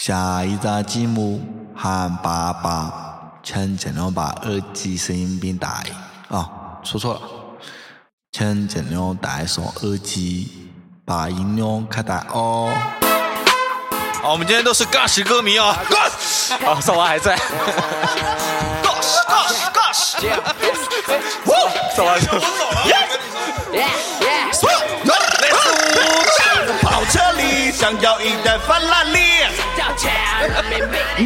[0.00, 1.40] 下一集节目
[1.74, 2.92] 喊爸爸，
[3.42, 5.82] 请尽量把耳机声音变大。
[6.28, 6.48] 哦，
[6.84, 7.20] 说错了，
[8.30, 10.70] 请尽量戴上耳机，
[11.04, 12.24] 把音量开大。
[12.30, 12.72] 哦。
[14.22, 17.36] 好，我们今天都是 Gush 歌迷啊，Gush， 好，少华还在
[18.84, 20.20] ，Gush，Gush，Gush，
[21.96, 22.40] 少华我走了，
[25.04, 25.17] 跑
[27.10, 29.18] 车里想要一台法拉利，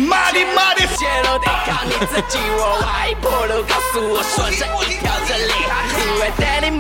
[0.07, 5.53] 妈的妈的，泄露得靠你自己，我外婆都告诉我说这一条真理，
[5.99, 6.71] 因为 Daddy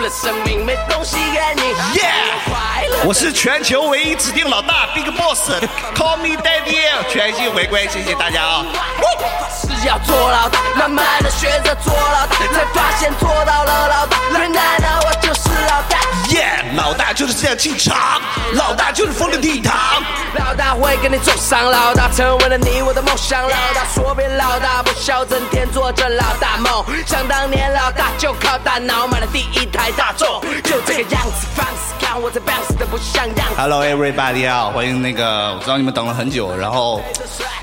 [0.00, 1.68] 了生命，没东西给你，
[2.00, 2.10] 耶！
[3.04, 8.64] 我是全球唯一指定老大 Big Boss，Call me Daddy，全新回归，谢谢大家啊！
[9.50, 15.98] 是要做老大，慢慢的学着做老大，才发现做到了老大，原来呢我就是老大。
[16.30, 16.64] 耶！
[16.74, 18.21] 老大就是这样进场，
[18.54, 19.81] 老大就是风流倜傥。
[20.74, 23.42] 会跟你走上老大，成为了你我的梦想。
[23.42, 26.84] 老大说别老大不小，整天做着老大梦。
[27.06, 33.46] 想当年老大就靠大脑买了第一台大众，就这个样子放肆看我这 bounce 的不像样。
[33.56, 37.02] Hello everybody 啊，欢迎那个，我知道你们等了很久，然后，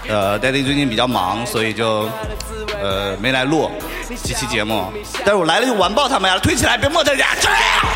[0.08, 2.10] 呃，Daddy 最近比较忙，所以就，
[2.82, 3.72] 呃，没来录
[4.24, 4.92] 这期节目。
[5.26, 7.28] 但是我来了就完爆他们呀，推起来，别磨他家，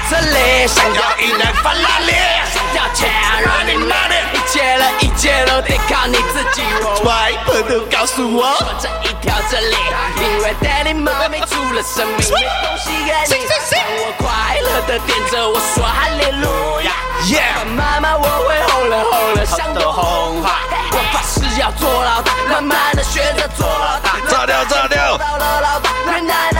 [0.09, 2.13] 这里想要要一辆法拉利，
[2.51, 3.09] 想要钱，
[3.41, 6.63] 让你妈的一切的一切都得靠你自己。
[6.81, 9.75] 我外婆都告诉我，这一条真理，
[10.21, 16.93] 因为 Daddy 妈没出了生命，没东西给你，让我快乐的点着我说哈利路亚。
[17.27, 17.43] 耶！
[17.75, 20.59] 妈妈，我会红了红了，像朵红花。
[20.91, 24.19] 我发誓要做老大，慢慢的学着做老大。
[24.29, 26.51] 炸掉炸掉到了老大，原来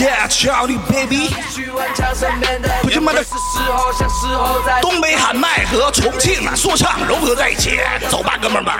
[0.00, 0.72] 呢我就是老大。
[0.72, 3.36] 耶，Charlie baby，去顽强身边的，不是妈的是时
[3.70, 4.80] 候，像时候在。
[4.80, 8.72] 东北喊麦和重庆啊说唱融合在一起，走吧，哥们儿们。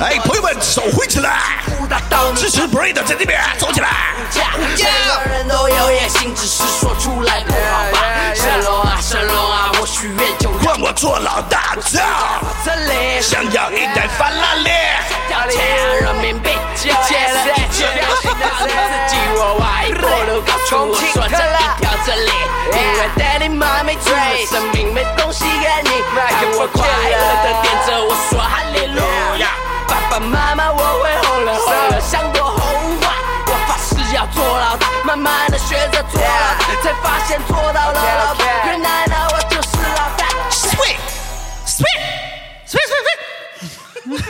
[0.00, 1.64] 哎，朋友们，手挥起来，
[2.36, 4.14] 支持 Breed 在这边，走起来。
[4.30, 7.98] 家，每个人都有野心，只是说出来不好吧。
[8.34, 12.00] 神龙啊，神龙啊，我许愿换我做老大，走！
[12.64, 14.70] 这里想要一台法拉利，
[15.30, 15.62] 要钱
[16.02, 16.50] 人民币，
[16.82, 19.16] 一切的一切都是靠你自己。
[19.38, 21.38] 我外婆都告诉我说这
[22.72, 24.18] 因为 Daddy 妈没出了
[24.50, 29.00] 生命，没东西给你，让我快乐的点着我说哈利路
[29.38, 29.46] 亚。
[29.86, 32.58] 爸爸妈妈，我会红了红了，像朵红
[33.00, 33.14] 花。
[33.46, 36.26] 我发誓要做老大，慢慢的学着做老
[36.58, 39.38] 大，才发现做到了老大，原来呢我
[41.76, 42.00] sweet
[42.66, 43.04] sweet sweet
[44.08, 44.24] sweet。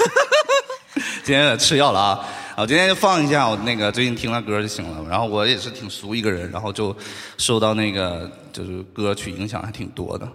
[1.23, 2.25] 今天吃药了啊！
[2.57, 5.09] 我今天就放一下我那个最近听的歌就行了。
[5.09, 6.97] 然后我也是挺俗一个人，然后就
[7.37, 10.27] 受到那个就是歌曲影响还挺多的。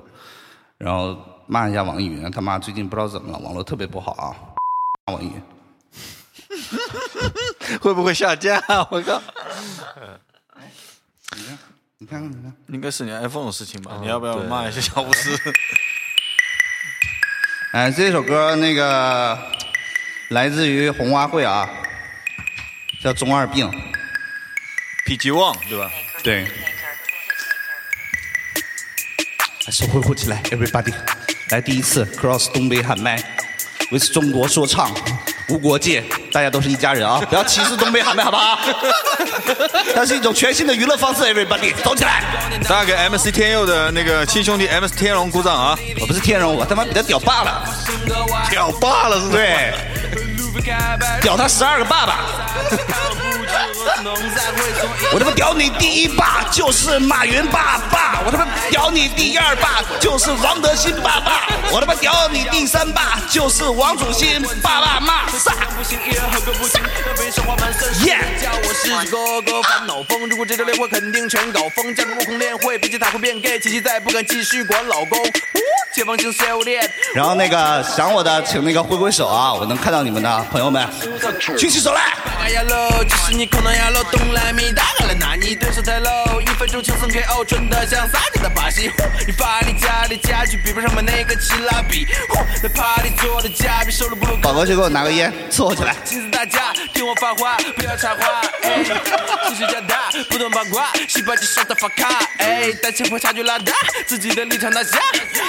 [0.77, 1.17] 然后
[1.47, 4.35] 骂一下网易云，他妈最近不知道怎么了，网络特别不好啊！
[5.11, 5.41] 网易云。
[7.79, 8.61] 会不会下架？
[8.89, 9.21] 我靠，
[11.99, 13.97] 你看你看，你看，应该是你 iPhone 的事情吧？
[14.01, 15.31] 你要不要骂一下小巫师？
[17.71, 19.39] 哎，这首歌那个
[20.27, 21.69] 来自于红花会啊，
[23.01, 23.65] 叫《中二病》。
[25.05, 25.89] 否极旺对吧？
[26.21, 26.45] 对，
[29.71, 30.93] 手挥挥起来，everybody！
[31.51, 33.15] 来第一次 cross 东北喊麦
[33.89, 34.93] ，with 中国说唱，
[35.51, 36.01] 无国界，
[36.31, 37.21] 大家都是一家人啊！
[37.29, 38.57] 不要歧视东北喊麦，好不好？
[39.93, 42.23] 它是一种全新的娱乐方式，everybody，走起来！
[42.69, 45.77] 大家给 MC 天佑的那个亲兄弟 MC 天龙鼓掌啊！
[45.99, 47.63] 我不是天龙，我他妈比他屌爆了，
[48.49, 49.31] 屌爆了是吧？
[49.33, 49.73] 对，
[51.21, 52.19] 屌他十二个爸爸。
[55.13, 65.53] 我他妈屌你第一爸就是马云爸爸，我他妈屌你第二爸就是王德兴爸爸，我他妈屌你第三爸就是王祖兴爸爸妈撒。
[68.05, 68.17] 耶！
[68.41, 71.93] 叫我是哥哥烦恼风，如果这周烈火肯定全搞疯。
[71.95, 75.19] 加入悟空练会，毕竟他会变 gay，琪琪再不敢继续管老公。
[75.93, 80.85] 解放性狩猎，然后那个想我的，请那个挥挥手啊，我能看到你们的朋友们，
[81.57, 82.13] 举起手来。
[83.31, 88.89] 你空荡呀喽，东来米打开了，那你对手太 low，一分钟轻松 KO，纯的像撒娇的把戏。
[88.89, 92.05] 呼你发你家的家具比不上我那个奇拉比
[92.75, 95.95] ，party 做的嘉宾收入不如宝哥去给我拿个烟，伺候起来。
[96.03, 98.41] 请大家听我发话，不要插话。
[99.71, 101.29] 加大，不懂八卦，洗卡。
[102.39, 103.71] 哎，担心会差距拉大，
[104.05, 104.99] 自己的立场拿下。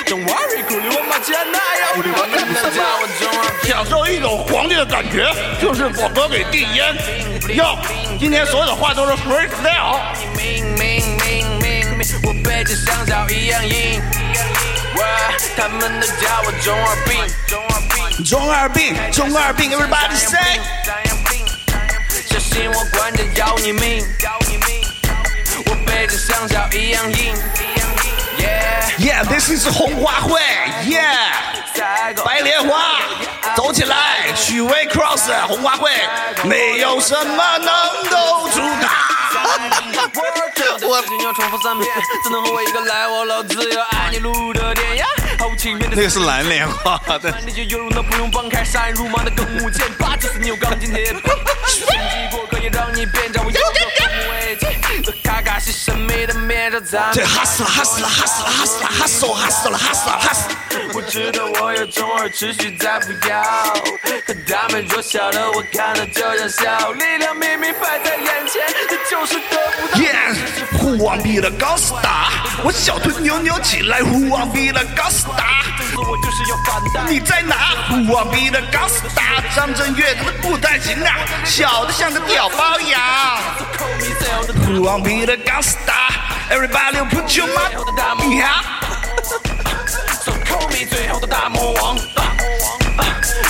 [0.07, 1.19] Don't worry，我马
[3.83, 5.29] 享受一种皇帝的感觉，
[5.61, 6.95] 就是我哥给递烟。
[7.57, 7.77] 哟，
[8.17, 9.99] 今天所有的话都是 freestyle。
[12.23, 14.01] 我背着香蕉一样硬。
[14.97, 15.05] 哇，
[15.57, 20.61] 他们都叫我中二病，中二病，中二病，中二病，Everybody say。
[22.31, 24.07] 小心我管着要你命。
[25.67, 27.35] 我背着香蕉一样硬
[28.39, 29.25] ，Yeah。
[29.25, 30.41] Yeah，this is 红花会
[30.85, 31.52] ，Yeah。
[32.25, 33.01] 白莲花，
[33.57, 34.33] 走起来！
[34.37, 35.91] 许巍 cross 红花会，
[36.45, 37.69] 没有什么能
[38.09, 38.91] 够阻挡。
[40.83, 41.91] 我仅要重复三遍，
[42.23, 45.07] 只能和我一个来，我老子要爱你路的典呀。
[45.39, 51.13] 毫无情面的那个是蓝莲花不用放开，杀人如麻的更无剑，八九十你有钢筋铁
[52.31, 53.51] 过可以让你变成我。
[55.03, 60.53] 这卡卡西神秘的面罩藏这 hustle hustle hustle hustle hustle hustle hustle hustle。
[60.95, 63.43] 我知道我有中二持续在不要，
[64.27, 69.99] 可他们弱小的我看到就想笑，力量明明摆在眼前，这就是得不到。
[69.99, 70.37] Yeah，
[70.79, 72.31] 虎王比了高斯达，
[72.63, 75.65] 我小腿扭扭起来，虎王比了高斯达。
[75.72, 75.72] 我
[76.23, 77.13] 就是要反弹。
[77.13, 77.57] 你在哪？
[77.89, 83.01] 虎王比了高斯达，张震岳他的不太行啊，小的像个屌包羊。
[83.77, 86.11] 扣你最后的虎王比了高斯达
[86.51, 88.65] ，Everybody put your money up。
[90.25, 91.99] So call me 最后的大魔王。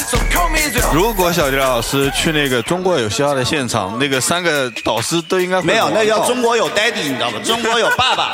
[0.09, 0.93] So call me 最后。
[0.95, 7.39] 如果小迪老师去那个中国有嘻哈的现场，那个三个导师都应该没有，那叫中国有 daddy，你知道吗？
[7.45, 8.33] 中国有爸爸。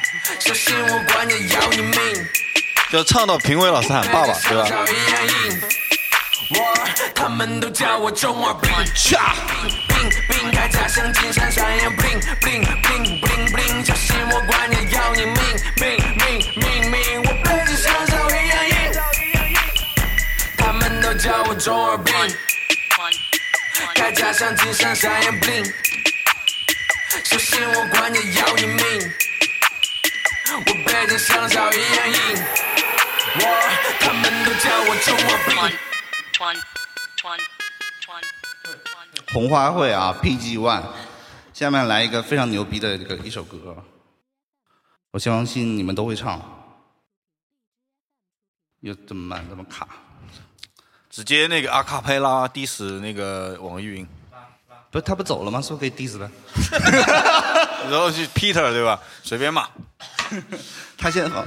[0.38, 2.39] 小心我管你要你命。
[2.90, 4.66] 就唱到评委老师喊爸爸，对吧？
[4.66, 5.62] 一样硬。
[6.50, 6.74] 我
[7.14, 9.32] 他们都叫我中二病，cha
[9.86, 15.34] 病病开甲像金闪闪一样 bling bling bling bling bling，小心我管你要你命
[15.76, 16.26] 命命
[16.56, 18.74] 命命，我背着香蕉一样硬。
[20.58, 22.12] 他们都叫我中二病，
[23.94, 25.72] 开甲像金闪闪一样 bling，
[27.22, 29.12] 小心我管你要你命，
[30.66, 32.42] 我背着香蕉一样硬。
[33.36, 33.40] 我
[34.00, 35.50] 他们都叫我中二病。
[39.32, 40.82] 红花会啊，PG One。
[41.52, 43.76] 下面来一个非常牛逼的这个一首歌，
[45.10, 46.40] 我相信你们都会唱。
[48.80, 49.86] 又这么慢，这么卡？
[51.10, 54.08] 直接那个阿卡佩拉 diss 那个网易云，
[54.90, 55.60] 不是他不走了吗？
[55.60, 56.28] 是不是可以 diss 他？
[57.90, 58.98] 然后是 Peter 对吧？
[59.22, 59.68] 随便骂。
[60.96, 61.44] 他现在好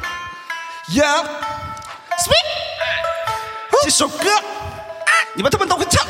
[0.90, 2.34] ，Yeah，Sweet，
[3.84, 4.30] 这首歌，
[5.34, 6.06] 你们他们都会唱，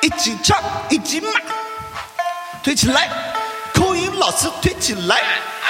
[0.00, 0.58] 一起唱，
[0.88, 1.28] 一起骂，
[2.62, 3.08] 推起来，
[3.74, 5.20] 口音老师推起来，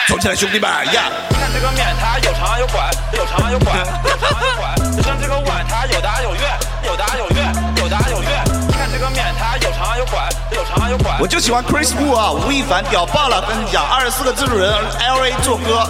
[0.09, 1.11] 走起来，兄弟们呀！
[1.31, 4.77] 看这个面，它有长有短，有长有短，有长有短。
[4.97, 8.45] 就像这个碗，它有大有圆，有大有圆，有大有圆。
[8.73, 11.19] 看这个面，它有长有短，有长有短。
[11.21, 13.43] 我就喜欢 Chris Wu 啊，吴亦凡屌爆了！
[13.43, 15.89] 跟你讲，二十四个制作人 L A 做歌，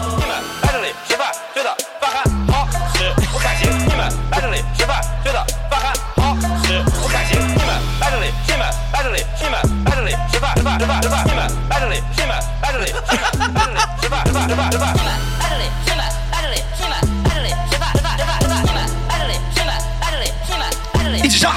[4.03, 5.39] 们来这里吃饭，觉得
[5.71, 6.35] 饭还好
[6.65, 7.39] 吃，我开心。
[7.39, 7.71] 你们
[8.01, 9.55] 来这里，你们来这里，你们
[9.87, 11.23] 来这里吃饭，吃饭，吃饭，吃饭。
[11.25, 14.91] 你们来这里，你们来这里，你们来这里吃饭，吃饭，吃饭，吃饭。
[15.39, 16.03] 来这里，去们，
[16.33, 21.55] 来这里，去们，来这里，吃饭，吃饭，吃饭，吃饭，你们来这里，去们，来这里，去们，来这里，一起唱。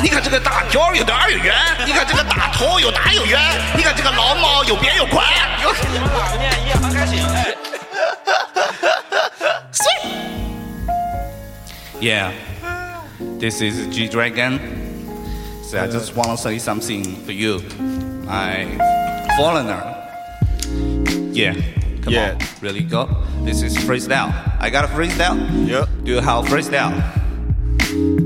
[0.00, 1.54] 你看这个大脚有大有圆，
[1.84, 3.40] 你看这个大头有大有圆，
[3.74, 5.26] 你看这个老猫有扁有宽。
[5.62, 7.18] 又是你们拉个面一样很开心，
[12.03, 12.31] Yeah,
[13.39, 14.59] this is G Dragon.
[15.63, 17.61] So I just want to say something for you,
[18.25, 18.65] my
[19.37, 19.83] foreigner.
[21.31, 21.53] Yeah,
[22.01, 22.31] come Yeah.
[22.31, 23.07] on, really go.
[23.43, 24.33] This is freestyle.
[24.59, 25.37] I got a freestyle.
[25.67, 25.85] Yeah.
[26.03, 26.93] Do you have freestyle?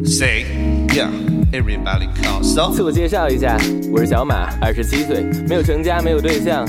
[0.07, 0.45] Say,
[0.93, 1.09] yeah.
[1.53, 2.43] Everybody come.
[2.43, 2.71] So.
[2.73, 3.57] 自我介绍一下，
[3.91, 6.65] 我是小马，二十七岁，没有成家，没有对象，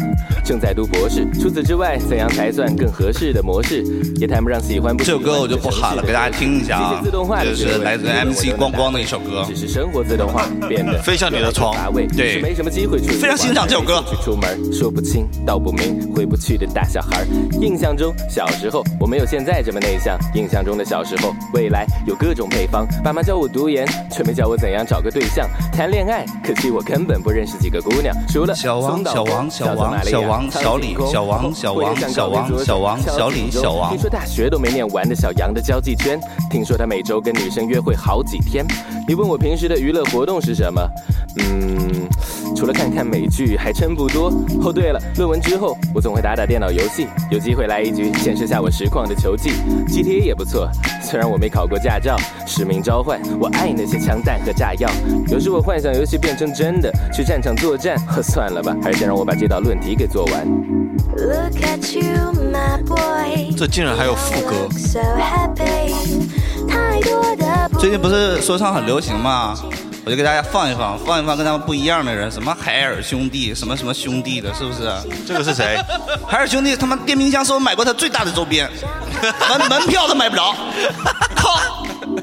[0.50, 1.28] 正在读博士。
[1.40, 3.84] 除此之外，怎样才算更合适的模式？
[4.16, 5.20] 也谈不上喜欢不喜欢。
[5.22, 11.76] 这首歌我就不喊了，给大家听一下啊自动化的这是来自 MC 光光的一首歌只是生活自动化变得飞向你的床
[12.18, 13.20] 对是没什么机会出去玩。
[13.20, 17.24] 非常欣赏这首歌出去出门说不清道不明，回不去的大小孩。
[17.62, 26.26] 印象中小时候我没有现在这么内向，印象中的小时候未来有各种配方，爸妈教我读研，却没教我怎样找个对象谈恋爱。
[26.44, 36.20] 可惜我根本不认识几个姑娘，除了小王小王小小王小王苍小李小王小王小王小王小李小王听说大学都没念完的小杨的交际圈，
[36.52, 38.64] 听说他每周跟女生约会好几天。
[39.08, 40.88] 你问我平时的娱乐活动是什么？
[41.38, 42.08] 嗯，
[42.60, 44.28] 除了看看美剧还真不多。
[44.62, 49.52] 哦，对了，论文之后我总会打打电脑游戏，有机会来一局见识下我实况的球技。
[49.88, 50.70] GTA 也不错，
[51.02, 52.18] 虽然我没考过驾照。
[52.46, 54.90] 使命召唤，我爱那些枪弹和炸药。
[55.30, 57.96] 有时我幻想游戏变成真的，去战场作战。
[58.06, 60.46] 呵，算了吧，还是先让我把这道论题给做完。
[61.16, 63.56] Look at you, my boy.
[63.56, 65.94] 这竟然还有副歌 Look so happy.
[66.68, 69.56] 太多的不最近不是说唱很流行嘛，
[70.10, 74.90] 我就给大家放一放，放一放跟他们不一样的人，什么海尔兄弟，什么什么兄弟的，是不是？
[75.28, 75.78] 这个是谁？
[76.28, 78.68] 海尔兄弟他妈电冰箱是我买过他最大的周边，
[79.22, 80.56] 门门票都买不着，
[81.38, 81.60] 靠！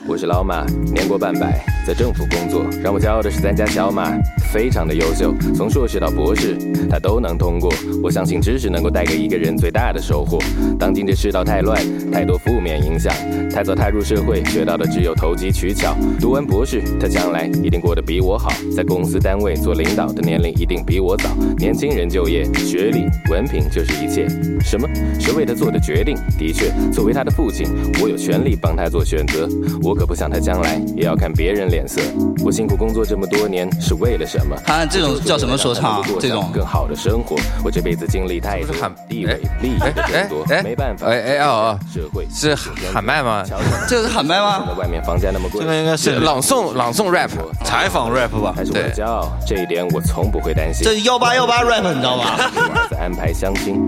[0.04, 2.66] 我是老马，年过半百，在政府工作。
[2.82, 4.12] 让我骄傲的是咱家小马，
[4.52, 6.56] 非常的优秀，从硕士到博士，
[6.90, 7.72] 他都能通过。
[8.02, 10.38] 我相信知识能够带给一个人最大的收获。
[10.78, 13.14] 当今这世道太乱，太多负面影响，
[13.50, 15.94] 太早踏入社会，学到的只有投机取巧。
[16.20, 21.30] 读完博士，他将来一定过得比我好，在公司单位做领导的年龄一定比我早。
[21.58, 24.26] 年轻人就业，学历、文凭就是一切。
[24.60, 24.88] 什么？
[25.20, 26.16] 是为他做的决定？
[26.38, 27.66] 的确，作为他的父亲，
[28.02, 29.48] 我有权利帮他做选择。
[29.82, 32.00] 我可不想他将来也要看别人脸脸色。
[32.42, 34.56] 我辛苦工作这么多年是为了什么？
[34.64, 37.36] 他这种叫什么说唱这种更好的生活。
[37.62, 38.74] 我这辈子经历太多，
[39.06, 41.06] 地位、利益的争夺，没办法。
[41.06, 42.54] 哎哎哦哦，社会是
[42.94, 43.44] 喊麦吗？
[43.86, 44.74] 这是喊麦吗？
[44.78, 47.28] 外面房价那么贵，这个应该是朗诵朗诵 rap
[47.62, 48.54] 采访 rap 吧？
[48.56, 50.82] 还是我的骄傲，这一点我从不会担心。
[50.82, 52.24] 这幺八幺八 rap 你知道吗？
[52.90, 53.78] 在安排相亲。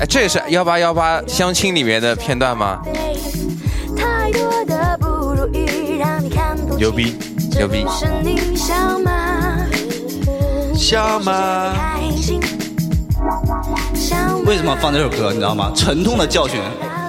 [0.00, 2.80] 哎，这也是幺八幺八相亲里面的片段吗？
[4.66, 6.78] 的不如意让你看不清。
[6.78, 7.16] 牛逼
[7.56, 9.56] 牛逼这不是你小马，
[10.74, 12.40] 小马开心。
[13.94, 15.30] 小马为什么放这首歌？
[15.30, 15.72] 你知道吗？
[15.74, 16.60] 沉痛的教训，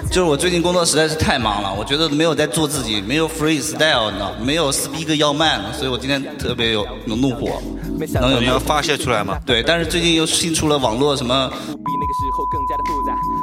[0.09, 7.61] 就是我最近工作实在是太忙了，我觉得没有在做自己，没有 freestyle，你知道，没有 speak 要慢，所以我今天特别有有怒火，
[8.13, 8.39] 能有怒火。
[8.39, 9.37] 你要发泄出来吗？
[9.45, 11.51] 对，但是最近又新出了网络什么。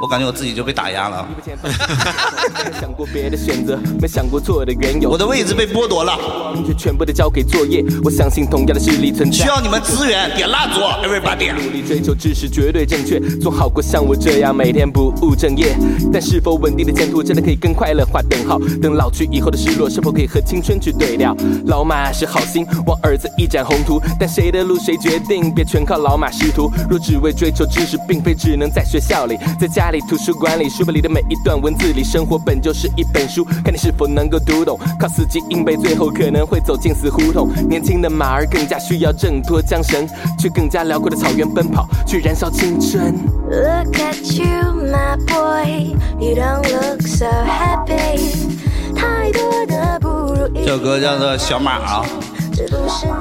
[0.05, 5.09] 我感觉我自己就被打压了，没想过别的选择，没想过错的缘由。
[5.09, 6.15] 我的位置被剥夺了，
[6.63, 7.83] 却全部都交给作业。
[8.03, 9.35] 我相信同样的势力存在。
[9.35, 11.51] 需要你们支援，点蜡烛，everybody。
[11.55, 15.75] 努力追求知识绝对正确，总好过像我这样每天不务正业。
[16.13, 18.59] 但是否稳定的前途真的可以跟快乐划等号？
[18.83, 21.35] 等老去以后的失落，是否可以和青春去对调？
[21.65, 25.51] 老马是好心，望儿子一展宏图，但谁的路谁决定？
[25.51, 26.71] 别全靠老马识途。
[26.87, 34.79] 若只为追求知识，并非只能在学校里，在家里图书馆里，书本里的每一段文字里，生活本就是一本书，看你是否能够读懂。
[34.99, 37.49] 靠死记硬背，最后可能会走进死胡同。
[37.67, 43.13] 年轻的马儿更加需要挣脱缰绳，去更加辽阔的草原奔跑，去燃烧青春。
[43.49, 45.95] Look at you, my boy.
[46.19, 48.55] You don't look so happy.
[48.95, 50.65] 太多的不如意。
[50.65, 52.05] 这首歌叫做《小马》啊，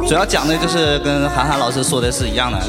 [0.07, 2.61] 主要讲的就是跟韩寒老师说的是一样的，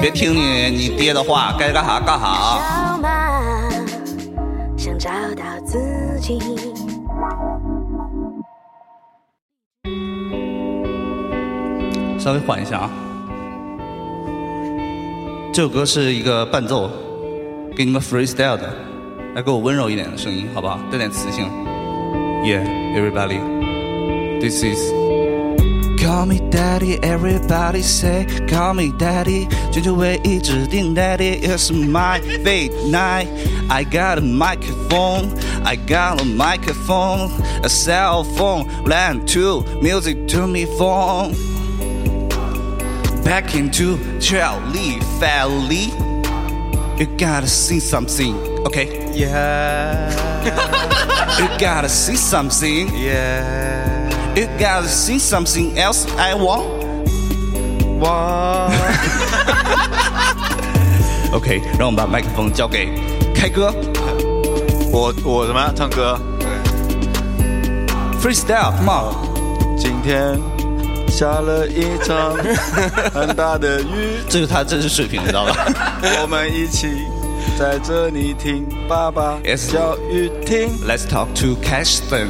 [0.00, 2.98] 别听你你爹的话，该干啥干啥啊。
[5.02, 5.80] 找到自
[6.20, 6.38] 己。
[12.20, 12.90] 稍微缓一下啊。
[15.52, 16.88] 这首歌是一个伴奏，
[17.74, 18.72] 给你们 freestyle 的，
[19.34, 20.78] 来给我温柔一点的声音，好不好？
[20.92, 21.46] 带点磁性。
[22.44, 23.40] Yeah, everybody,
[24.40, 25.11] this is.
[26.11, 29.47] Call me daddy, everybody say call me daddy。
[29.71, 33.27] 全球唯一指定 daddy is my fate night.
[33.69, 35.29] I got a microphone,
[35.63, 37.29] I got a microphone,
[37.63, 41.35] a cell phone, land to music to me phone.
[43.23, 45.91] Back into Charlie Valley.
[46.97, 48.35] You gotta see something,
[48.65, 49.11] okay?
[49.13, 50.09] Yeah
[51.37, 52.89] You gotta see something.
[52.95, 53.90] yeah
[54.35, 56.65] You gotta see something else I want.
[57.99, 58.69] 哇
[61.31, 62.89] OK，让我们把麦克风交给
[63.33, 63.73] 开哥
[64.91, 66.19] 我我什么唱歌？
[68.21, 69.77] ，freestyle，come on。
[69.77, 70.39] 今天
[71.09, 72.35] 下了一场
[73.13, 75.53] 很大的雨，这是他真实水平，你知道吧？
[76.21, 76.87] 我们一起
[77.57, 80.69] 在这里听爸爸 Yes 教育听。
[80.87, 82.29] Let's talk to Caston。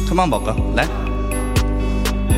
[0.11, 0.85] ，Come on 宝哥，来。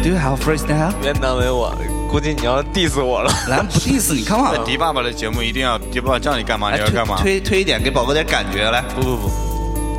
[0.04, 0.92] Do you have freestyle？
[1.02, 1.74] 别难为我，
[2.08, 3.34] 估计你要 diss 我了。
[3.48, 4.64] 来不 diss 你， Come on。
[4.64, 7.16] 迪爸爸的节目一定要，迪爸爸叫你干嘛你要干嘛？
[7.18, 8.84] 推推推一点，给宝哥点感觉来。
[8.96, 9.32] 不不不，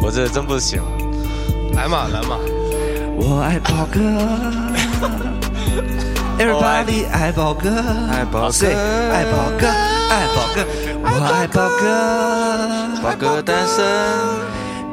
[0.07, 0.81] 我这真不行。
[1.75, 2.39] 来嘛来嘛，
[3.17, 3.99] 我爱宝哥，
[6.39, 7.71] Everybody 爱宝哥，
[8.13, 8.69] 爱宝哥
[9.11, 9.67] 爱宝哥，
[10.11, 10.65] 爱宝哥，
[11.03, 13.85] 我爱宝哥，宝哥单身。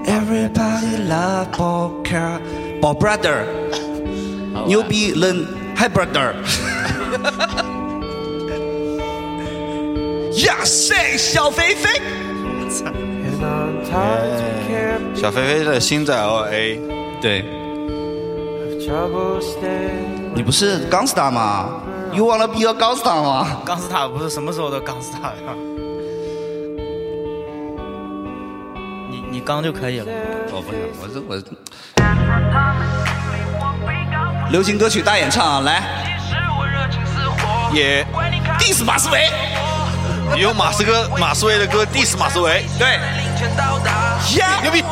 [0.04, 2.42] Everybody love 宝哥，
[2.82, 3.44] 宝 brother，
[4.66, 5.46] 牛逼人
[5.78, 6.34] ，Hi brother。
[10.48, 12.02] 呀谁小肥肥？
[15.14, 16.82] 小肥肥的心在 L A，
[17.22, 17.46] 对，
[20.34, 23.62] 你不是 Gangstar 吗？You wanna be a Gangstar 吗？
[23.64, 25.54] 钢斯塔不是什么时候都钢斯塔呀？
[29.08, 30.08] 你你刚就可以了。
[30.52, 31.40] 我不行，我这我。
[34.51, 35.81] 流行歌曲大演唱，啊来。
[37.72, 38.05] 也
[38.60, 39.31] diss 马思唯，
[40.36, 43.00] 你用马斯哥马思唯的歌 diss 马思唯，对，
[44.38, 44.84] 呀，牛逼！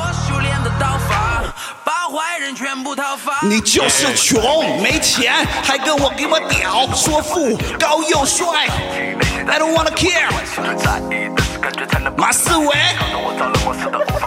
[3.43, 8.69] 你就是穷，没钱，还跟我给我屌，说富高又帅
[9.45, 10.29] ，I don't wanna care。
[12.15, 12.73] 马思唯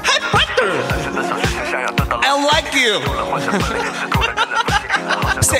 [0.04, 3.00] ，Hi brother，I like you。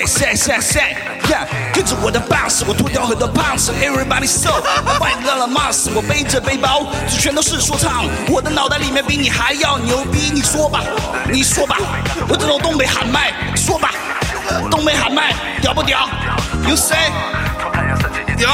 [0.05, 4.61] Say say say say，yeah，跟着我的 bounce，我脱掉很多 pounds，everybody so，
[4.99, 10.83] 快乐了 mouse，我背着背包，这全都是说唱，我的脑袋里面比你还要牛逼，你说吧，
[11.31, 11.77] 你说吧，
[12.29, 13.91] 我这种东北喊麦，说吧，
[14.71, 16.09] 东北喊麦屌不屌
[16.69, 17.11] ？You say，
[18.37, 18.51] 屌！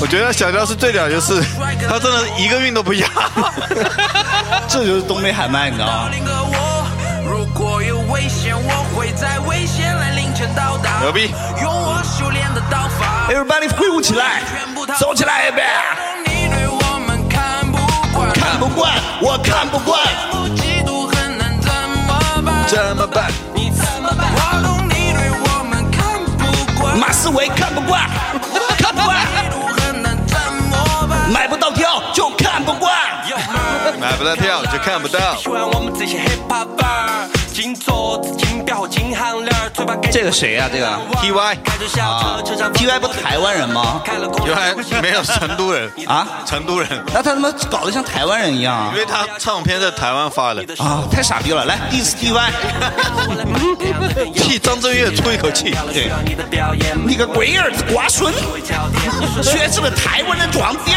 [0.00, 1.42] 我觉得小雕是最屌，就是
[1.88, 3.06] 他真的一个韵都不压，
[4.68, 6.69] 这就是东北喊麦，你知道吗？
[7.30, 10.98] 如果有危险，我会在危险来临前到达。
[11.00, 11.32] 牛逼！
[11.62, 13.30] 用我修炼的刀法。
[13.30, 14.42] Everybody 挥舞起来，
[14.98, 15.62] 走起来呗！
[16.26, 17.78] 你对我们看不
[18.12, 20.00] 惯，看不惯，我看不惯。
[20.56, 21.72] 嫉妒恨能怎
[22.04, 22.66] 么办？
[22.66, 23.30] 怎么办？
[23.54, 24.26] 你怎么办？
[24.34, 28.10] 我懂你对我们看不惯，马思唯看不惯，
[28.76, 29.16] 看不惯。
[29.38, 30.36] 嫉妒恨能怎
[30.68, 31.30] 么办？
[31.30, 32.92] 买不到票就看不惯。
[34.00, 35.36] 买不到票就看不到。
[35.36, 41.58] 喜欢我们这些 hip hop 儿，金镯子、金表、金项链，嘴巴这个谁呀、这个 T Y
[42.00, 42.40] 啊
[42.72, 44.00] ，T Y 不台湾人吗？
[44.46, 48.98] 原来没有成都人啊，成都人，那他他妈搞得像台湾人一样啊因！
[48.98, 51.66] 为他唱片在台湾发的，啊，太傻逼了！
[51.66, 52.52] 来，diss T Y，
[54.34, 55.76] 替张震岳出一口气。
[55.92, 56.10] 对，
[57.04, 58.32] 你个龟儿子瓜孙，
[59.42, 60.92] 学着了台湾人装逼，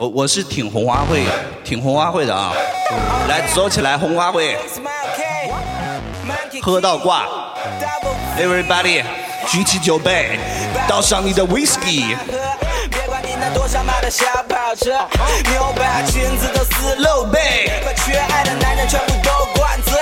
[0.00, 1.26] 我我是挺红花会，
[1.62, 2.54] 挺红花会的啊！
[3.28, 4.56] 来，走起来，红花会，
[6.62, 7.26] 喝到挂
[8.38, 9.04] ，Everybody，
[9.46, 10.38] 举起酒杯，
[10.88, 12.16] 倒上你的 Whisky。
[12.90, 14.92] 别管你那多想买的小跑车，
[15.50, 20.00] 牛把裙子都撕露背，把缺爱的男人全部都灌醉。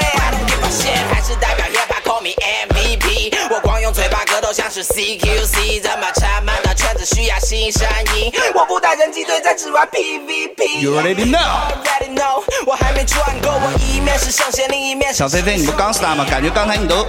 [1.10, 2.30] 还是代表 hip hop call me
[2.70, 3.17] MVP。
[3.50, 8.30] 我光用嘴巴格斗像是 CQC，这么沉闷的圈子需要新声音。
[8.54, 10.80] 我不打人机队，在只玩 PVP。
[10.80, 12.42] You already know。
[12.66, 16.26] 我还没赚够，我一面是圣贤，另一面是小飞飞，你不刚 star 吗？
[16.28, 17.06] 感觉刚才你都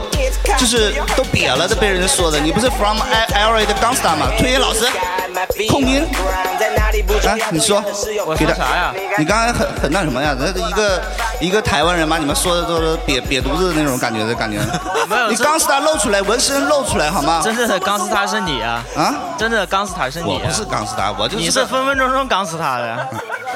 [0.58, 2.40] 就是都瘪了都，被人说的。
[2.40, 2.98] 你不是 from
[3.34, 4.32] L A 的刚 star 吗？
[4.38, 4.88] 推演老师，
[5.70, 6.04] 控音。
[7.28, 7.82] 啊，你说，
[8.38, 8.94] 给他啥呀？
[9.18, 10.36] 你刚才很很那什么呀？
[10.38, 11.02] 那一个
[11.40, 14.60] 一个台湾人把你们说的都是瘪瘪犊子的那种感觉的感觉。
[15.08, 17.42] 没有你刚 star 露出来，纹身露出来好吗？
[17.44, 18.84] 真正的钢丝塔是你啊！
[18.96, 20.34] 啊，真正的钢丝塔是你、啊。
[20.34, 23.08] 我不是钢 star，我就是你是分分钟钟钢丝塔的。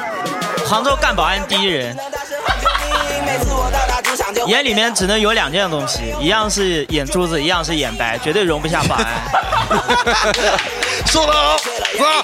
[0.65, 1.95] 杭州干保安第一人，
[4.47, 9.05] 眼里面只能有两件东西，一样是眼珠子，一样是眼白，绝对容不下保安。
[11.05, 11.57] 苏宝
[11.99, 12.23] 宝，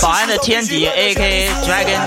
[0.00, 1.98] 保安的天敌 AK Dragon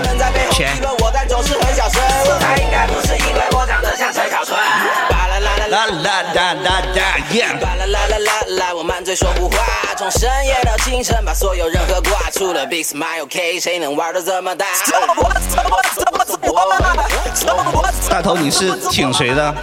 [18.10, 19.54] 大头，你是挺谁的？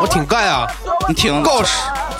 [0.00, 0.66] 我挺盖啊，
[1.06, 1.42] 你挺。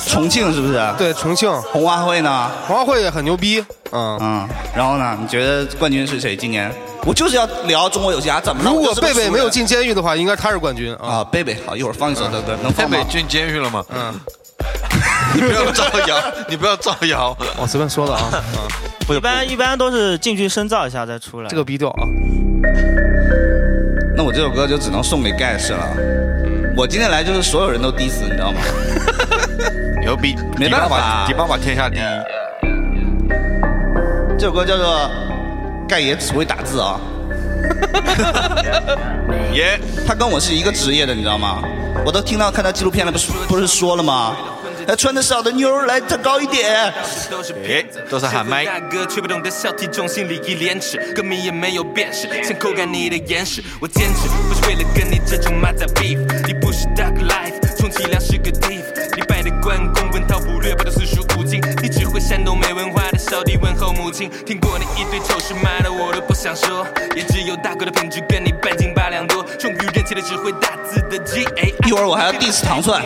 [0.07, 0.81] 重庆是不是？
[0.99, 1.51] 对，重庆。
[1.63, 2.51] 红花会呢？
[2.67, 3.65] 红花会也很牛逼。
[3.93, 4.49] 嗯嗯。
[4.75, 5.17] 然后呢？
[5.21, 6.37] 你觉得冠军是谁？
[6.37, 6.73] 今年？
[7.05, 8.71] 我就是要聊中国有嘻哈，怎么了？
[8.71, 11.07] 如果贝贝没有进监狱的话，应该他是冠军啊。
[11.07, 12.97] 啊，贝贝好，一会儿放一首对对，能放吗？
[12.97, 13.85] 贝贝进监狱了吗？
[13.91, 14.15] 嗯，
[15.35, 16.17] 你不要造谣，
[16.49, 17.37] 你不要造谣。
[17.57, 18.31] 我随便说的啊。
[19.11, 21.49] 一般一般都是进去深造一下再出来。
[21.49, 22.07] 这个逼调啊。
[24.17, 25.89] 那我这首歌就只能送给盖世了。
[26.77, 28.61] 我今天来就是所有人都 diss，你知道吗？
[30.13, 32.03] 牛逼，没办法，迪爸爸天下第一。
[34.39, 35.11] 这首歌叫做
[35.89, 37.01] 《盖爷只会打字》啊。
[39.55, 41.63] 耶，他跟我是一个职业的，你知道吗？
[42.05, 44.37] 我都听到看他纪录片了，不是不是说了吗？
[44.87, 46.93] 还，穿的少的妞儿来站高一点。
[47.65, 48.67] 哎，都是喊麦。
[48.67, 53.65] 大哥却不懂得心里一廉耻，歌迷也没有辨识，想口干你的眼屎。
[53.81, 58.83] 我坚持不是为了跟你这种马仔 beef，你不是 Duck Life，充其量是个 thief。
[59.15, 59.51] 你拜的
[60.63, 64.31] 略，不的四书五经，你只会煽动没文化的小弟问候母亲。
[64.47, 69.43] 听过你一堆丑事，骂的我都不想说，也只有大哥的品质跟你半斤八两多。
[69.59, 69.75] 终
[70.13, 71.75] 于认清了只会打字的 G A。
[71.87, 73.03] 一会儿我还要 diss 糖蒜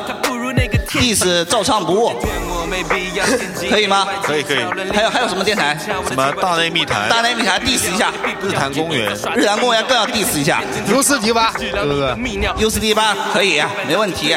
[0.89, 2.13] ，diss 照唱不误，
[3.71, 4.07] 可以吗？
[4.23, 4.59] 可以可以。
[4.93, 5.79] 还有还有什么电台？
[6.07, 7.09] 什么大内密谈？
[7.09, 8.13] 大内密谈 diss 一下。
[8.43, 9.15] 日坛公园。
[9.37, 10.61] 日坛公园更要 diss 一下。
[10.89, 12.17] 优斯迪吧，对不对？
[12.59, 14.37] 优斯迪吧，可以，没问题。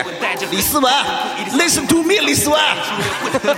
[0.51, 0.93] 李思文
[1.53, 2.59] ，Listen to me，李思文。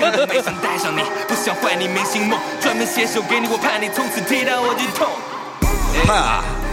[6.08, 6.14] 没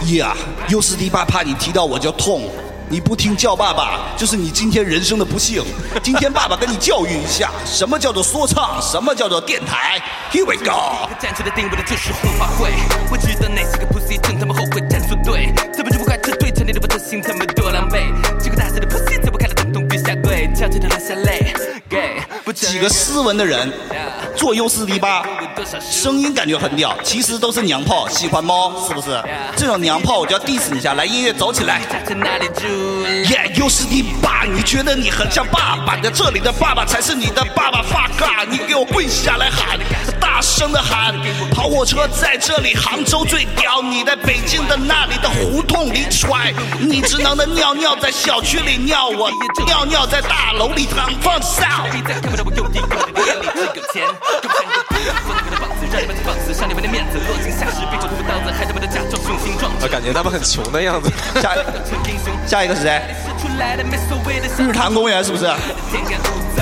[0.01, 0.33] 想带上你，不想坏你明星梦，专门写首给你，我怕你提到我就痛。
[0.33, 0.37] 啊呀，
[0.69, 2.49] 优斯迪吧，怕你提到我就痛。
[2.91, 5.63] 你不听叫爸爸，就是你今天人生的不幸。
[6.01, 10.01] 今天爸爸跟你教育一下，什么叫做说唱，什么叫做电台。
[10.31, 11.07] Here we go。
[11.21, 12.71] 站出来定位的就是红花会，
[13.11, 21.53] 我知道哪些个 pussy 真他妈后悔站错队，这不就不快撤退，成你的不特心他们多狼狈，几个大色的 pussy 在我看来统统别下跪，悄悄的流下泪。
[22.53, 23.71] 几个斯文的人
[24.35, 25.23] 做优斯迪吧，
[25.79, 29.21] 声音感觉很屌，其实都是娘炮，喜欢猫是不是？
[29.55, 31.81] 这种娘炮我就要 diss 你一下，来音乐走起来。
[33.29, 35.97] 耶，优斯迪吧，你觉得你很像爸爸？
[35.97, 38.45] 在这里的爸爸才是你的爸爸，fuck！
[38.49, 39.77] 你给我跪下来喊，
[40.39, 41.13] 大声的喊，
[41.53, 49.29] 跑火车在这里，杭州最屌，你在北京的那里的胡同里揣，你只能的尿尿在小区里尿，我
[49.65, 51.65] 尿尿在大楼里躺放哨。
[55.91, 59.85] 让你们去放肆，伤你们的面子，落井下石，别手涂刀子，害他们的假装雄心壮志。
[59.85, 61.11] 我感觉他们很穷的样子。
[61.41, 61.55] 下
[62.45, 63.01] 下一个是谁？
[64.57, 65.45] 日坛公园是不是？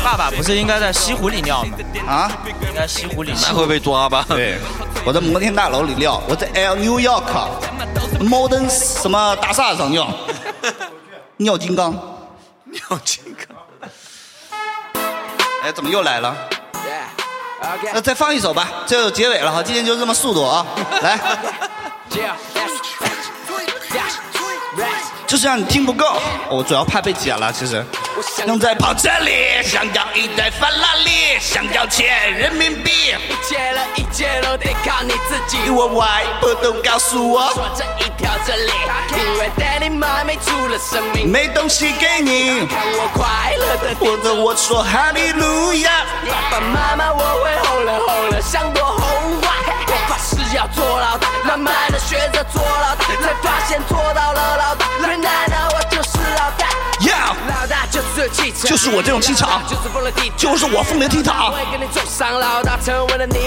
[0.03, 1.71] 爸爸不是应该在西湖里尿吗？
[2.07, 2.31] 啊？
[2.61, 3.39] 应该西湖里尿。
[3.47, 4.25] 那会被抓吧？
[4.29, 4.57] 对，
[5.05, 7.23] 我在摩天大楼里尿，我在 L New York
[8.19, 10.07] Modern 什么大厦上尿，
[11.37, 11.91] 尿金刚，
[12.65, 13.57] 尿金刚。
[15.63, 16.35] 哎，怎么又来了？
[17.93, 20.65] 那再放一首吧，这就结尾了哈，今天就这么速度啊，
[21.01, 21.19] 来。
[25.25, 26.05] 就是让你听不够，
[26.49, 27.51] 我主要怕被剪了。
[27.51, 27.83] 其实，
[28.45, 32.91] 能在跑车里，想要一台法拉利，想要钱人民币，
[33.27, 35.69] 一切了一切都得靠你自己。
[35.69, 38.71] 我外婆都告诉我，说这一条真理，
[39.11, 39.51] 因为
[39.89, 46.05] 妈没出了生命，没东西给你，看我快乐的活着我说哈利路亚。
[46.27, 49.47] 爸爸妈妈，我会红了红了，像朵红花。
[49.87, 56.67] 我发誓要做老大，慢慢的学着做老大，才发现做到了老大，原来呢我就是老大。
[56.99, 57.16] Yeah 老大
[58.63, 59.61] 就是我这种气场
[60.35, 62.61] 就是我凤鸣倜傥我会跟你走上老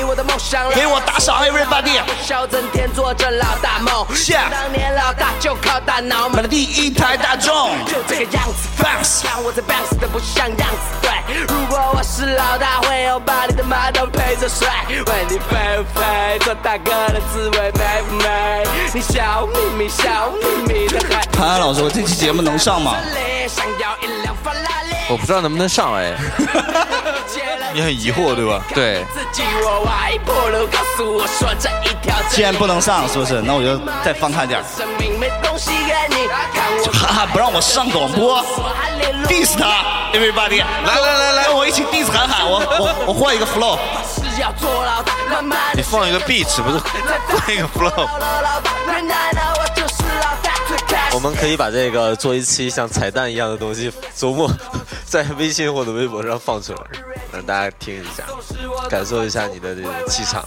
[0.07, 0.71] 我的梦想。
[0.73, 2.01] 给我打赏，everybody！
[2.23, 11.01] 笑整天做着老大梦，下当年老大就靠大脑买了第一台大众，就这个样子 bounce 让我在 bounce 的不像样子。
[11.03, 11.11] 对，
[11.49, 14.69] 如果我是老大，会有把你的马桶陪着睡。
[15.07, 15.41] 问你？
[16.45, 18.65] 做大哥的滋味美不美？
[18.95, 22.95] 你笑眯眯，笑眯眯的还潘安老师，我这期节目能上吗？
[23.49, 24.70] 想要一辆法拉利。
[25.11, 26.13] 我不知道能不能上哎。
[27.73, 28.63] 你很疑惑对吧？
[28.75, 29.05] 对。
[32.31, 33.41] 既然不能上，是不是？
[33.43, 34.61] 那我就再放开点
[36.93, 38.43] 哈哈，不让我上广播
[39.29, 43.79] ，diss 他，everybody，来来来来，跟我一起 diss 韩寒，我我我换一个 flow。
[45.75, 48.09] 你放一个 beat 不是换一个 flow？
[51.13, 54.51] 我们可以把这个做一期像彩蛋一样的东西，周末
[55.05, 56.81] 在微信或者微博上放出来，
[57.33, 58.25] 让大家听一下，
[58.89, 60.45] 感受一下你的这种气场。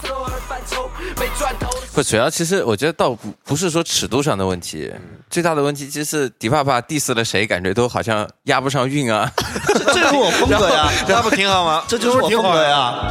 [1.94, 4.92] 不，主要其实我觉得倒不不是说尺度上的问题，
[5.30, 9.30] 最大的问题其实是迪爸爸 diss 了谁，感觉都好像押不上韵啊。
[9.68, 11.84] 这这是我风格呀， 那不挺好吗？
[11.88, 13.10] 这就是我风格呀。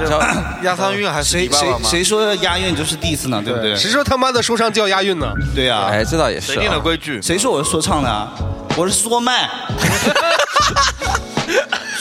[0.63, 1.89] 押上韵还是谁迪爸爸吗？
[1.89, 3.43] 谁谁说押韵就是 diss 呢？
[3.45, 3.77] 对不对？
[3.77, 5.33] 谁说他妈的说唱就要押韵呢？
[5.55, 6.81] 对呀，哎，这倒也是、谁定的啊。
[6.81, 7.21] 规矩？
[7.23, 8.33] 谁说我是说唱的啊？
[8.77, 9.49] 我是说麦。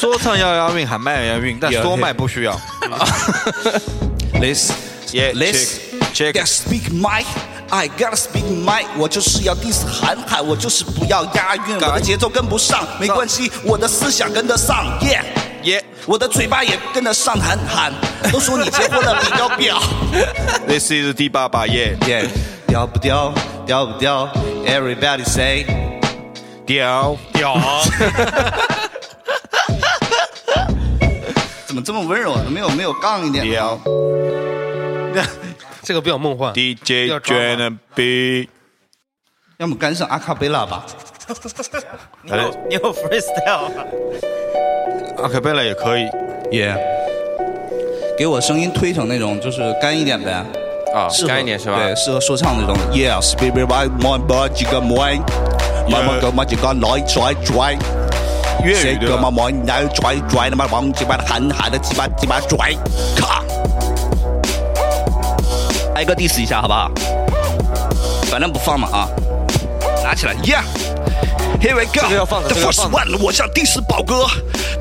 [0.02, 2.60] 说唱要押韵，喊麦要押韵，但说麦不需要。
[4.34, 4.72] Let's
[5.12, 5.78] Yeah, let's
[6.16, 6.34] check, check.
[6.34, 7.24] gotta speak my.
[7.70, 15.22] I gotta speak my，我就是要 diss 韩寒，我就是不要押韵，我的节奏跟不上，没关系，我的思想跟得上，yeah
[15.62, 17.94] 耶，我的嘴巴也跟得上韩寒，
[18.32, 19.80] 都说你结婚了比较表
[20.68, 22.26] This is 第八把 yeah yeah，
[22.66, 23.32] 屌不屌，
[23.68, 24.28] 屌不屌
[24.66, 25.66] ，Everybody say，
[26.66, 27.56] 屌屌，
[31.72, 32.44] 怎么这么温柔啊？
[32.50, 33.80] 没有没有杠一点的屌
[35.82, 36.52] 这个比较梦幻。
[36.54, 38.50] DJ j a n B，
[39.58, 40.86] 要么干上阿卡贝拉吧。
[42.24, 43.86] 你有你有 freestyle 吗？
[45.24, 46.10] 阿卡贝拉也可以。
[46.52, 46.76] 耶、
[48.18, 50.46] 给我声音推成那种就是干一点呗。
[50.94, 51.78] 啊、适合干一点是吧？
[51.78, 52.76] 对，适合说唱那种。
[52.92, 55.18] Yeah，baby my my my 几个 my
[55.88, 57.78] my my 个 my 几个来拽拽。
[58.64, 59.16] 粤语对吧？
[59.16, 62.76] 个嘛嘛来拽拽，他妈王鸡巴的喊喊的鸡巴鸡巴拽，
[63.16, 63.44] 咔！
[65.96, 66.92] 挨个 diss 一下好不好？
[68.30, 69.08] 反正不放嘛啊！
[70.04, 70.64] 拿起来，Yeah。
[71.62, 74.26] Here we go，这个要放的 The 这个要 first one，我想 diss 宝哥，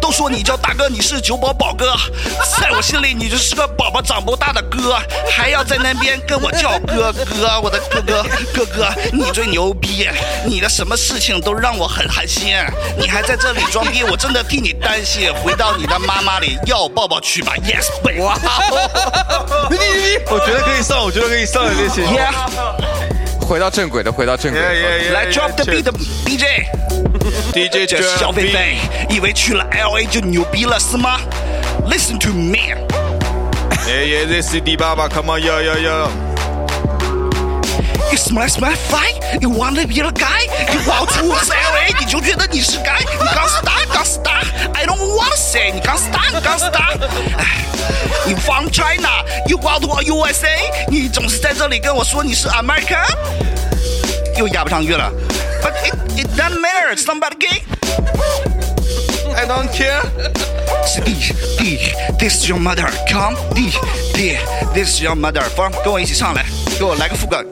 [0.00, 1.94] 都说你叫大哥，你是九宝宝哥，
[2.58, 4.96] 在我心里你就是个宝宝长不大的哥，
[5.30, 8.24] 还要在那边跟我叫哥哥，我的哥哥
[8.54, 10.08] 哥哥，你最牛逼，
[10.46, 12.54] 你的什么事情都让我很寒心，
[12.98, 18.38] 你还在这里装逼，我真的替你担心，回到你的妈妈里要抱抱去吧，Yes baby，哇
[20.30, 22.04] 我觉得可以上，我觉得可以上的这些。
[22.06, 22.32] ，Yeah，
[23.50, 24.60] 回到正轨的，回到正轨。
[25.10, 25.90] 来 drop the beat 的
[26.24, 26.70] DJ。
[27.52, 28.76] DJ 这是小 a 狒，
[29.12, 31.18] 以为去了 LA 就牛逼了是吗
[31.84, 32.76] ？Listen to me。
[33.88, 36.29] Yeah, yeah, this is 迪爸爸，Come on，yo yo yo。
[38.11, 43.85] You smell smell fly, you wanna be the guy, you want to LA， 你就觉得你是 guy，你刚 star
[43.91, 46.97] 刚 star，I don't wanna say，你刚 star 你刚 star，
[47.37, 47.65] 哎，
[48.25, 50.47] 你 from China, you want to USA，
[50.89, 53.03] 你总是在这里跟我说你是 America，
[54.37, 55.11] 又押不上韵了，
[55.61, 57.63] But it it doesn't matter, somebody gay。
[59.35, 60.01] I don't care。
[60.87, 61.15] 是 D
[61.57, 61.79] D
[62.19, 63.71] This is your mother Come D
[64.13, 64.37] D
[64.73, 66.45] This is your mother From 跟我一起上来，
[66.77, 67.43] 给我来个副歌。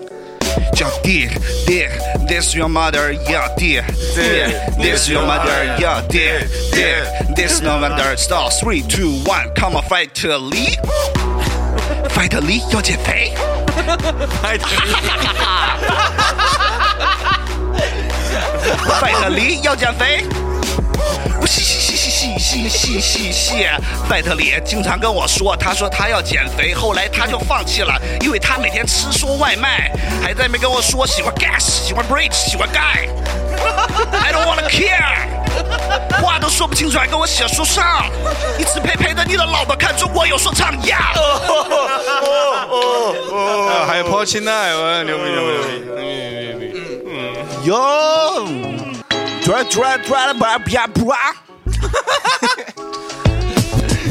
[0.79, 1.31] yeah, dear,
[1.67, 1.91] dear,
[2.29, 3.11] this your mother.
[3.11, 5.77] Yeah, dear, dear, this your mother.
[5.77, 8.17] Yeah, dear, dear, this no mother.
[8.17, 9.53] Star three, two, one.
[9.57, 10.77] Come on, fight to Lee.
[12.11, 13.33] Fight to Lee, 要减肥。
[14.41, 14.61] fight
[19.21, 20.48] to Lee，fight 要减肥。
[21.49, 23.55] 不是是是是是是是是是，
[24.07, 29.91] 拜特里经常跟我说，他说他要减肥，后来他就放弃了，因为他每天吃说外卖，
[30.23, 33.09] 还在那边跟我说喜欢 gas，喜欢 bridge，喜欢 guy。
[34.13, 38.11] I don't wanna care，话都说不清楚还跟我写说唱，
[38.59, 41.15] 你只配陪着你的老婆看中国有说唱呀。
[41.17, 41.17] 哦
[42.69, 46.03] 哦哦，还有抛弃奈，我牛逼牛逼牛逼！
[46.45, 46.75] 牛逼，
[47.07, 48.45] 嗯，哟，
[49.49, 51.35] 抓抓抓了吧吧吧，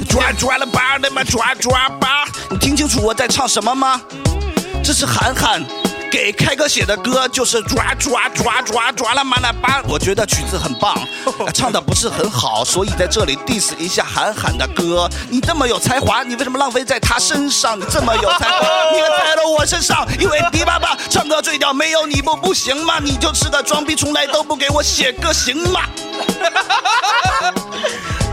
[0.10, 4.02] 抓抓了吧的嘛抓抓吧，你听清楚我在唱什么吗？
[4.84, 5.64] 这是韩寒。
[6.12, 9.82] 给开哥写的歌，就是抓抓抓抓抓了嘛啦吧。
[9.88, 10.98] 我觉得曲子很棒，
[11.54, 15.10] 唱的不是很好，所以在这里 diss 一下韩寒的歌。
[15.30, 17.80] 你这么有才华，你为什么浪费在他身上？
[17.80, 23.00] 你这么有才华，你还在了我身上，因为迪爸爸唱歌最屌，没有你不不行吗？
[23.00, 25.82] 你就是个装逼，从来都不给我写歌，行吗？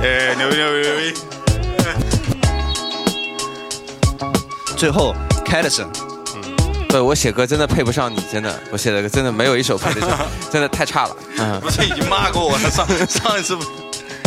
[0.02, 1.14] 哎，牛逼牛逼牛逼！
[4.76, 5.14] 最后
[5.46, 6.03] s o n
[6.94, 10.16] 对我写歌真的配不上你，真的，我写的歌真的没有一首配得上，
[10.48, 11.16] 真的太差了。
[11.38, 12.70] 嗯，不是已经骂过我了？
[12.70, 13.64] 上上一次不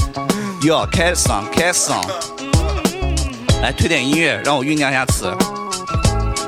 [0.68, 2.06] Yo, cat song, cat song。
[3.62, 5.34] 来推点音乐，让我酝酿一下词。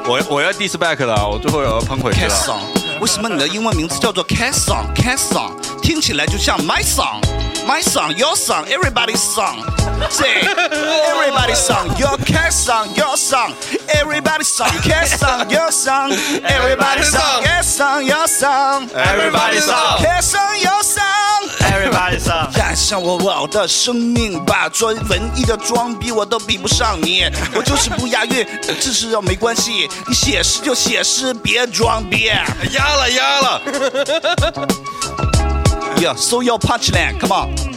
[0.06, 2.36] 我我要 diss back 了，我最后要喷回去 cat 了。
[2.36, 9.56] song，为什么你的英文名字叫做 cat song？cat song 听起来就像 my song，my song，your song，everybody's song。
[10.10, 21.06] Say everybody's song，your cat song，your song，everybody's song，cat song，your song，everybody's song，cat song，your song，everybody's song，cat song，your song。
[21.60, 32.32] Everybody 上，燃上我我的生命吧，装文艺的装逼我都比不上你，我就是不押韵，这是没关系，你写诗就写诗，别装逼。
[32.72, 33.62] 压了压了
[35.98, 37.69] ，Yeah, so your punchline, come on。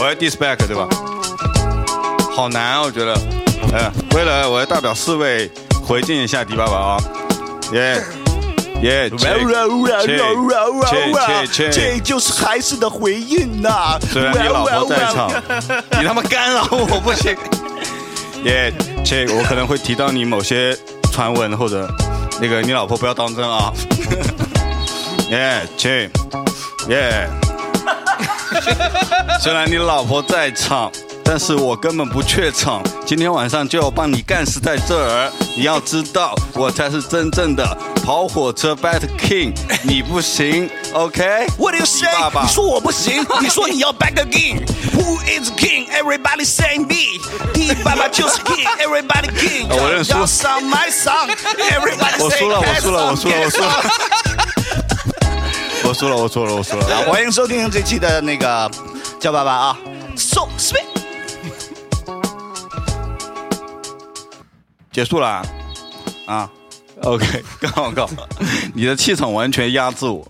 [0.00, 0.88] 我要 diss back 对吧？
[2.34, 3.14] 好难啊，我觉得。
[3.72, 5.48] 嗯，为了我要代表四位
[5.86, 6.96] 回敬一下迪爸爸啊，
[7.72, 8.02] 耶
[8.82, 9.10] 耶，
[11.52, 15.30] 切这就是孩子的回应呐、虽然你老婆在场，
[16.00, 17.36] 你他妈干扰我不行。
[18.44, 18.72] 耶，
[19.04, 20.74] 切，我可能会提到你某些
[21.12, 21.86] 传闻或者
[22.40, 23.70] 那个你老婆不要当真啊。
[25.30, 26.10] 耶，切，
[26.88, 27.28] 耶。
[29.40, 30.90] 虽然你老婆在场，
[31.24, 32.82] 但是我根本不怯场。
[33.06, 35.30] 今天晚上就要帮你干死在这儿。
[35.56, 37.64] 你要知道，我才是真正的
[38.04, 42.12] 跑火车 Bat King，你不行，OK？What do you say？
[42.12, 44.64] 爸爸你说我不行，你说你要 back again。
[44.94, 45.88] Who is king?
[45.90, 47.18] Everybody say me。
[47.54, 49.68] 第爸爸就是 king，everybody king。
[49.68, 53.84] 啊我认输要上 my song，everybody 我输了，我输了，我输了，我输了。
[55.90, 56.86] 我输了，我输了，我输了。
[56.86, 58.70] 好欢迎收听这期的那个
[59.18, 59.78] 叫爸爸啊
[60.14, 60.84] ，so sweet。
[64.92, 65.44] 结束了啊
[66.26, 66.50] 啊
[67.02, 68.28] ，OK，刚好刚好，
[68.72, 70.24] 你的气场完全压制我。